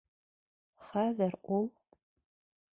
[0.87, 1.71] Хәҙер ул: